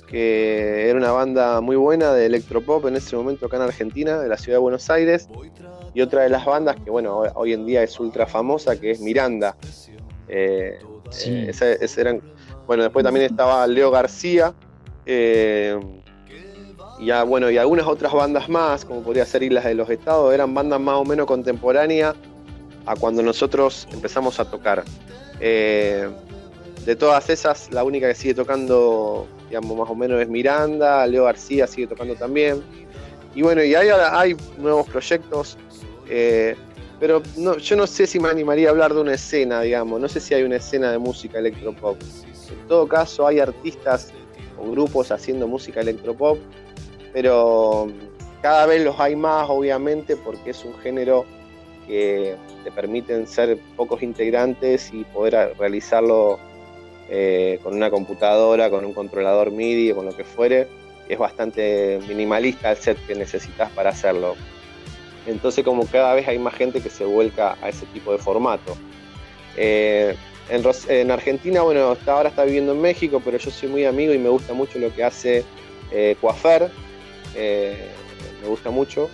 [0.07, 4.27] que era una banda muy buena de electropop en ese momento acá en Argentina, de
[4.27, 5.27] la ciudad de Buenos Aires,
[5.93, 8.99] y otra de las bandas que bueno, hoy en día es ultra famosa, que es
[8.99, 9.55] Miranda.
[10.27, 10.79] Eh,
[11.25, 12.21] eh, eran,
[12.65, 14.53] bueno, después también estaba Leo García,
[15.05, 15.79] eh,
[16.99, 20.53] y, bueno, y algunas otras bandas más, como podría ser Islas de los Estados, eran
[20.53, 22.15] bandas más o menos contemporáneas
[22.85, 24.83] a cuando nosotros empezamos a tocar.
[25.39, 31.25] de todas esas, la única que sigue tocando digamos, más o menos es Miranda, Leo
[31.25, 32.63] García sigue tocando también.
[33.33, 35.57] Y bueno, y hay, hay nuevos proyectos,
[36.09, 36.55] eh,
[36.99, 40.07] pero no, yo no sé si me animaría a hablar de una escena, digamos, no
[40.07, 41.97] sé si hay una escena de música electropop.
[42.49, 44.13] En todo caso, hay artistas
[44.57, 46.37] o grupos haciendo música electropop,
[47.11, 47.87] pero
[48.41, 51.25] cada vez los hay más, obviamente, porque es un género
[51.87, 56.39] que te permiten ser pocos integrantes y poder realizarlo
[57.09, 60.67] eh, con una computadora, con un controlador MIDI con lo que fuere,
[61.07, 64.35] es bastante minimalista el set que necesitas para hacerlo.
[65.27, 68.75] Entonces como cada vez hay más gente que se vuelca a ese tipo de formato.
[69.55, 70.15] Eh,
[70.49, 74.19] en, Argentina, bueno, hasta ahora está viviendo en México, pero yo soy muy amigo y
[74.19, 75.43] me gusta mucho lo que hace
[75.91, 76.69] eh, Coafer,
[77.35, 79.09] me gusta mucho.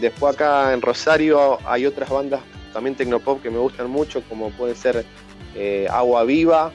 [0.00, 2.42] después acá en Rosario hay otras bandas
[2.76, 5.06] también tecnopop que me gustan mucho, como pueden ser
[5.56, 6.72] eh, Agua Viva,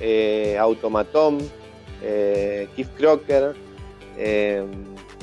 [0.00, 1.38] eh, Automatón,
[2.02, 3.54] eh, Keith Crocker.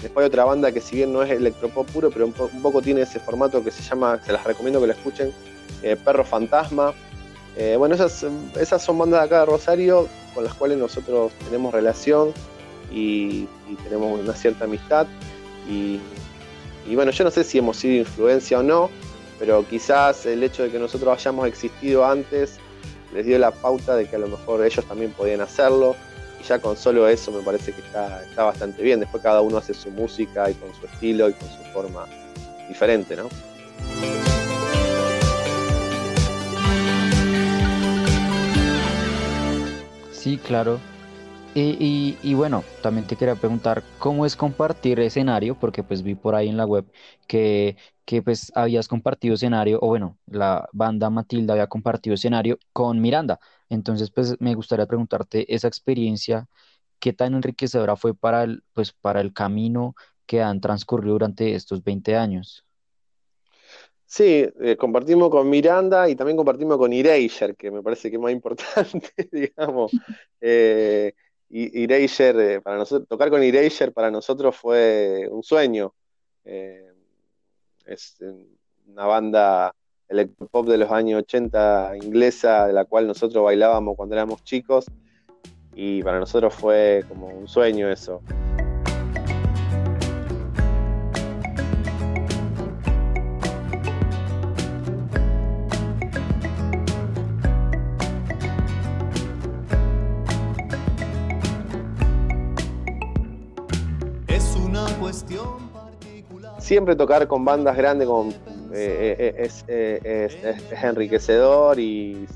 [0.01, 3.01] después hay otra banda que si bien no es electropop puro, pero un, poco tiene
[3.01, 5.33] ese formato que se llama, se las recomiendo que la escuchen,
[6.03, 6.93] Perro Fantasma.
[7.77, 8.25] bueno, esas,
[8.59, 12.33] esas son bandas de acá de Rosario con las cuales nosotros tenemos relación
[12.91, 13.47] y,
[13.83, 15.07] tenemos una cierta amistad.
[15.69, 15.99] Y,
[16.87, 18.89] y, bueno, yo no sé si hemos sido influencia o no,
[19.37, 22.59] pero quizás el hecho de que nosotros hayamos existido antes
[23.13, 25.95] les dio la pauta de que a lo mejor ellos también podían hacerlo.
[26.39, 28.99] Y ya con solo eso me parece que está, está bastante bien.
[28.99, 32.05] Después cada uno hace su música y con su estilo y con su forma
[32.67, 33.29] diferente, ¿no?
[40.11, 40.79] Sí, claro.
[41.55, 46.47] Y, bueno, también te quería preguntar cómo es compartir escenario, porque pues vi por ahí
[46.47, 46.85] en la web
[47.27, 53.01] que, que pues habías compartido escenario, o bueno, la banda Matilda había compartido escenario con
[53.01, 53.39] Miranda.
[53.69, 56.47] Entonces, pues me gustaría preguntarte esa experiencia,
[56.99, 61.83] qué tan enriquecedora fue para el, pues, para el camino que han transcurrido durante estos
[61.83, 62.63] 20 años.
[64.05, 68.21] Sí, eh, compartimos con Miranda y también compartimos con Erasure, que me parece que es
[68.21, 69.91] más importante, digamos.
[70.41, 71.13] Eh,
[71.51, 75.93] eh, para nosotros, tocar con Erasure para nosotros fue un sueño.
[76.45, 76.91] Eh,
[77.85, 78.17] es
[78.87, 79.73] una banda
[80.07, 84.85] electropop de los años 80 inglesa, de la cual nosotros bailábamos cuando éramos chicos,
[85.75, 88.21] y para nosotros fue como un sueño eso.
[106.59, 108.07] Siempre tocar con bandas grandes
[108.73, 110.27] eh, eh, eh,
[110.71, 112.27] es, enriquecedor y,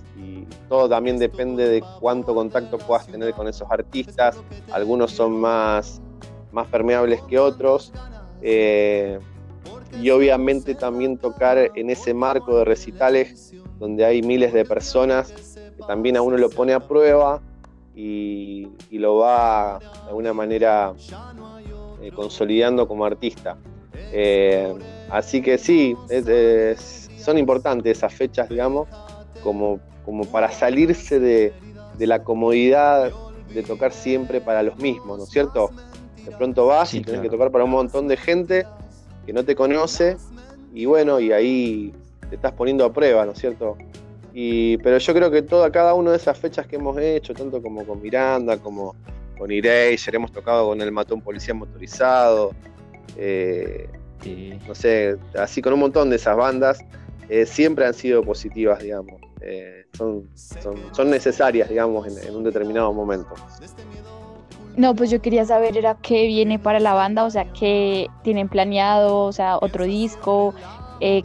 [0.70, 4.38] todo también depende de cuánto contacto puedas tener con esos artistas.
[4.72, 6.02] Algunos son más,
[6.52, 7.92] más permeables que otros.
[8.42, 15.84] y obviamente también tocar en ese marco de recitales donde hay miles de personas que
[15.86, 17.42] también a uno lo pone a prueba
[17.96, 20.94] y, lo va de alguna manera
[22.12, 23.58] consolidando como artista.
[24.12, 24.74] Eh,
[25.10, 25.96] así que sí,
[27.18, 28.88] son importantes esas fechas, digamos,
[29.44, 31.54] como, como para salirse de,
[32.00, 33.12] la comodidad
[33.54, 35.70] de tocar siempre para los mismos, ¿no es cierto?
[36.26, 38.66] De pronto vas y tienes que tocar para un montón de gente
[39.26, 40.18] que no te conoce
[40.74, 41.94] y bueno, y ahí
[42.30, 43.78] te estás poniendo a prueba, ¿no es cierto?
[44.34, 47.62] Y, pero yo creo que toda, cada una de esas fechas que hemos hecho, tanto
[47.62, 48.96] como con Miranda, como
[49.44, 52.52] con Eraser, hemos tocado con el Matón Policía Motorizado,
[53.18, 53.90] eh,
[54.66, 56.80] no sé, así con un montón de esas bandas,
[57.28, 59.20] eh, siempre han sido positivas, digamos.
[59.42, 60.30] Eh, son,
[60.94, 63.34] son, necesarias, digamos, en, un determinado momento.
[64.78, 68.48] No, pues yo quería saber era qué viene para la banda, o sea, qué tienen
[68.48, 70.54] planeado, o sea, otro disco,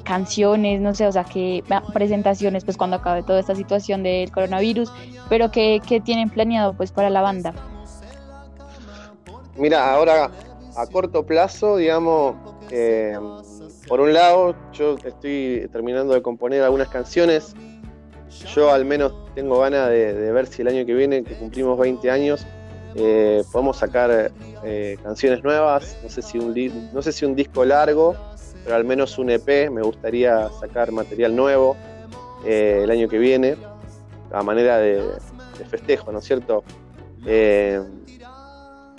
[0.02, 4.90] canciones, no sé, o sea, qué presentaciones, pues cuando acabe toda esta situación del coronavirus,
[5.28, 7.54] pero qué, qué tienen planeado, pues, para la banda.
[9.58, 10.30] Mira, ahora
[10.76, 12.36] a corto plazo, digamos,
[12.70, 13.18] eh,
[13.88, 17.54] por un lado, yo estoy terminando de componer algunas canciones.
[18.54, 22.08] Yo al menos tengo ganas de, ver si el año que viene, que cumplimos 20
[22.10, 22.46] años,
[22.94, 24.30] eh, podemos sacar
[24.62, 25.98] eh, canciones nuevas.
[26.04, 26.54] No sé, si un,
[26.92, 28.14] no sé si un disco largo,
[28.62, 29.70] pero al menos un EP.
[29.70, 31.76] Me gustaría sacar material nuevo
[32.44, 33.56] el año que viene,
[34.30, 36.62] a manera de, de festejo, ¿no es cierto?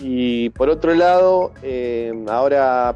[0.02, 2.96] Y por otro lado, eh, ahora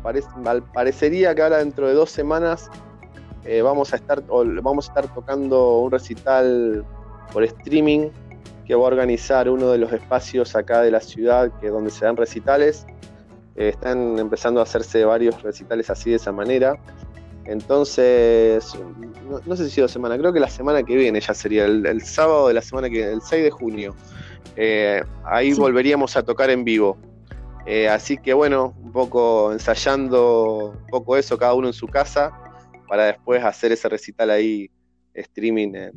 [0.73, 2.69] parecería que ahora dentro de dos semanas
[3.45, 6.85] eh, vamos, a estar, vamos a estar tocando un recital
[7.33, 8.09] por streaming
[8.65, 12.05] que va a organizar uno de los espacios acá de la ciudad que donde se
[12.05, 12.85] dan recitales.
[13.55, 16.77] Eh, están empezando a hacerse varios recitales así de esa manera.
[17.45, 18.73] Entonces,
[19.45, 22.01] no, sé si dos semanas, creo que la semana que viene ya sería, el, el
[22.01, 23.95] sábado de la semana que viene, el 6 de junio.
[24.55, 26.97] Eh, ahí volveríamos a tocar en vivo.
[27.65, 32.31] Eh, así que bueno, un poco ensayando un poco eso, cada uno en su casa,
[32.87, 34.69] para después hacer ese recital ahí,
[35.13, 35.91] streaming,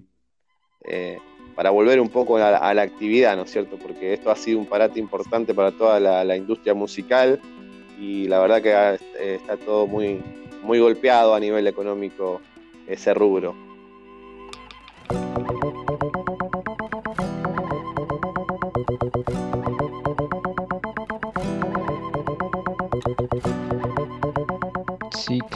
[0.84, 1.18] eh,
[1.57, 3.78] para volver un poco a, la actividad, ¿no es cierto?
[3.78, 7.40] Porque esto ha sido un parate importante para toda la, industria musical
[7.99, 10.22] y la verdad que está todo muy,
[10.62, 12.42] muy golpeado a nivel económico
[12.86, 13.55] ese rubro.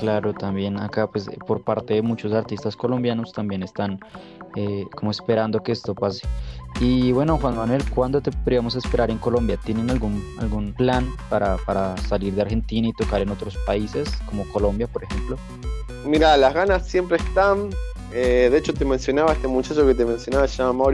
[0.00, 4.00] Claro, también acá pues por parte de muchos artistas colombianos también están
[4.56, 6.26] eh, como esperando que esto pase.
[6.80, 9.58] Y bueno, Juan Manuel, ¿cuándo te podríamos esperar en Colombia?
[9.64, 14.44] ¿Tienen algún, algún plan para, para salir de Argentina y tocar en otros países como
[14.52, 15.36] Colombia, por ejemplo?
[16.04, 17.70] Mira, las ganas siempre están,
[18.12, 20.92] eh, de hecho, te mencionaba este muchacho que te mencionaba, se llama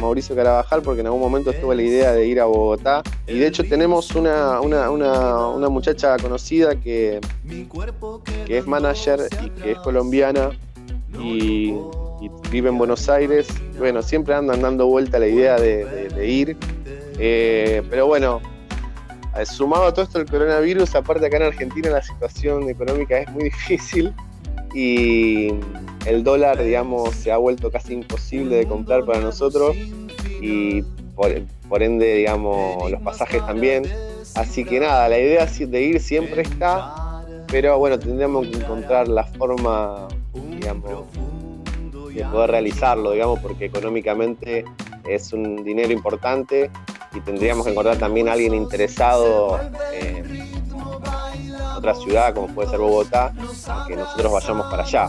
[0.00, 3.02] Mauricio Carabajal, porque en algún momento tuve la idea de ir a Bogotá.
[3.26, 7.20] Y de hecho, tenemos una, una, muchacha conocida que,
[8.46, 10.50] que es manager y que es colombiana.
[11.18, 11.74] Y,
[12.20, 13.46] y vive en Buenos Aires.
[13.78, 16.56] Bueno, siempre andan dando vuelta la idea de, ir.
[17.18, 18.40] Eh, pero bueno,
[19.36, 23.30] eh, sumado a todo esto el coronavirus, aparte acá en Argentina la situación económica es
[23.30, 24.12] muy difícil
[24.74, 25.48] y
[26.06, 29.76] el dólar, digamos, se ha vuelto casi imposible de comprar para nosotros
[30.40, 30.82] y
[31.14, 33.84] por, ende, digamos, los pasajes también.
[34.34, 39.24] Así que nada, la idea de ir siempre está, pero bueno, tendríamos que encontrar la
[39.24, 41.06] forma, digamos,
[42.14, 44.64] de poder realizarlo, digamos, porque económicamente
[45.08, 46.70] es un dinero importante
[47.14, 49.58] y tendríamos que encontrar también a alguien interesado
[49.92, 50.35] en
[51.76, 53.32] otra ciudad, como puede ser Bogotá,
[53.86, 55.08] que nosotros vayamos para allá.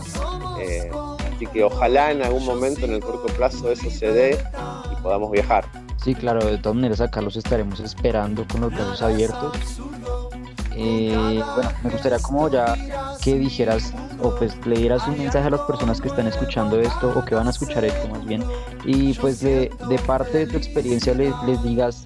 [0.60, 0.90] Eh,
[1.34, 4.38] así que ojalá en algún momento, en el corto plazo, eso se dé
[4.92, 5.64] y podamos viajar.
[6.02, 9.80] Sí, claro, de todas maneras acá los estaremos esperando con los brazos abiertos.
[10.80, 12.76] Eh, bueno, me gustaría como ya
[13.20, 13.92] que dijeras
[14.22, 17.34] o pues le dieras un mensaje a las personas que están escuchando esto o que
[17.34, 18.44] van a escuchar esto más bien
[18.84, 19.72] y pues de,
[20.06, 22.04] parte de tu experiencia les, les digas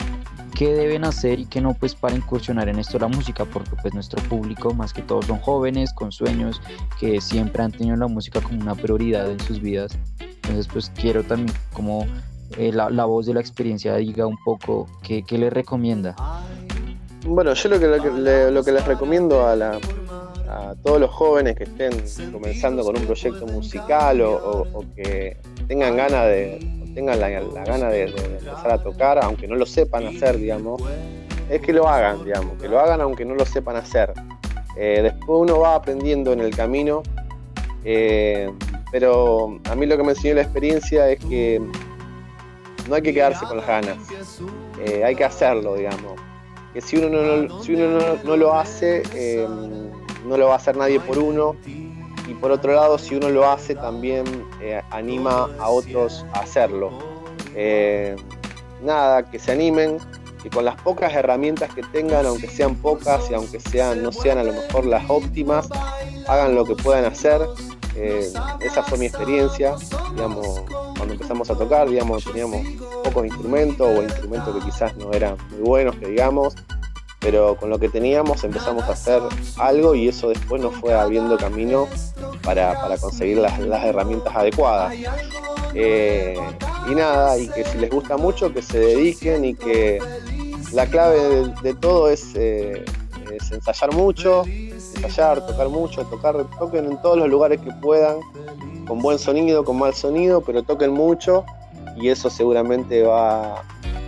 [0.57, 3.95] qué deben hacer y qué no pues para incursionar en esto la música porque pues
[3.95, 6.61] nuestro público más que todo son jóvenes con sueños
[7.01, 11.23] que siempre han tenido la música como una prioridad en sus vidas entonces pues quiero
[11.23, 12.07] también como
[12.59, 16.15] eh, la, voz de la experiencia diga un poco qué, qué le recomienda.
[17.25, 17.87] Bueno, yo lo que,
[18.51, 19.79] lo que, les recomiendo a, la,
[20.49, 21.93] a, todos los jóvenes que estén
[22.33, 25.37] comenzando con un proyecto musical o, que
[25.69, 26.59] tengan ganas de
[26.95, 30.83] tengan la, gana de, empezar a tocar, aunque no lo sepan hacer, digamos,
[31.49, 34.13] es que lo hagan, digamos, que lo hagan aunque no lo sepan hacer.
[34.77, 37.03] Eh, después uno va aprendiendo en el camino,
[37.85, 38.51] eh,
[38.91, 41.61] pero a mí lo que me enseñó la experiencia es que
[42.89, 43.99] no hay que quedarse con las ganas,
[44.85, 46.21] eh, hay que hacerlo, digamos.
[46.73, 49.03] Que si uno no, si uno no, lo hace,
[50.27, 51.55] no lo va a hacer nadie por uno.
[52.33, 54.25] Y por otro lado, si uno lo hace, también
[54.63, 56.91] eh, anima a otros a hacerlo.
[58.83, 59.99] nada, que se animen,
[60.43, 64.39] que con las pocas herramientas que tengan, aunque sean pocas y aunque sean, no sean
[64.39, 65.69] a lo mejor las óptimas,
[66.27, 67.43] hagan lo que puedan hacer.
[68.61, 69.75] esa fue mi experiencia,
[70.15, 70.63] digamos,
[70.97, 72.67] cuando empezamos a tocar, digamos, teníamos
[73.05, 76.57] pocos instrumentos o instrumentos que quizás no eran muy buenos, que digamos,
[77.23, 79.23] pero con lo que teníamos empezamos a hacer
[79.59, 81.89] algo y eso después nos fue abriendo camino
[82.43, 84.95] para, conseguir las, herramientas adecuadas.
[85.75, 86.37] Eh,
[86.91, 90.01] y nada, y que si les gusta mucho, que se dediquen y que
[90.73, 92.85] la clave de, todo eh,
[93.31, 98.19] es, ensayar mucho, ensayar, tocar mucho, tocar, toquen en todos los lugares que puedan
[98.87, 101.45] con buen sonido, con mal sonido, pero toquen mucho
[101.97, 103.63] y eso seguramente va,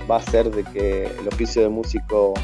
[0.09, 2.35] a hacer de que el oficio de músico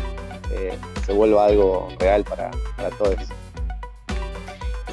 [0.52, 0.76] eh,
[1.06, 3.16] se vuelva algo real para, para todos.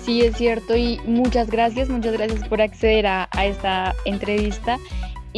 [0.03, 4.77] Sí, es cierto y muchas gracias, muchas gracias por acceder a, a esta entrevista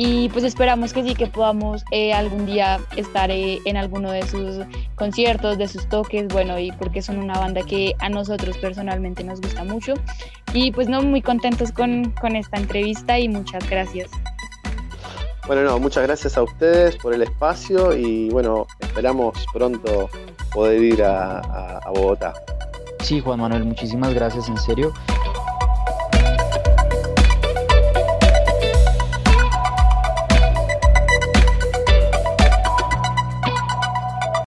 [0.01, 4.25] y pues esperamos que sí, que podamos eh, algún día estar eh, en alguno de
[4.25, 4.65] sus
[4.95, 9.41] conciertos, de sus toques, bueno, y porque son una banda que a nosotros personalmente nos
[9.41, 9.95] gusta mucho.
[10.53, 14.09] Y pues no, muy contentos con, esta entrevista y muchas gracias.
[15.49, 20.07] Bueno, no, muchas gracias a ustedes por el espacio y bueno, esperamos pronto
[20.53, 22.35] poder ir a, Bogotá.
[23.01, 24.93] Sí, Juan Manuel, muchísimas gracias, en serio.